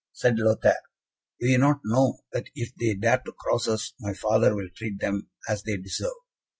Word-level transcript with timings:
said 0.11 0.39
Lothaire. 0.39 0.81
"Do 1.39 1.45
you 1.45 1.59
not 1.59 1.81
know 1.85 2.21
that 2.33 2.49
if 2.55 2.73
they 2.73 2.95
dare 2.95 3.19
to 3.19 3.31
cross 3.33 3.67
us, 3.67 3.93
my 3.99 4.15
father 4.15 4.55
will 4.55 4.69
treat 4.75 4.99
them 4.99 5.29
as 5.47 5.61
they 5.61 5.77
deserve? 5.77 6.15